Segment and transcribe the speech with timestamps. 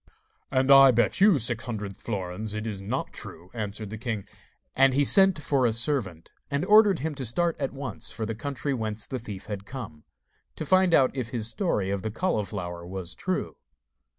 [0.49, 4.25] 'And I bet you six hundred florins it is not true,' answered the king.
[4.75, 8.33] And he sent for a servant, and ordered him to start at once for the
[8.33, 10.03] country whence the thief had come,
[10.55, 13.57] to find out if his story of the cauliflower was true.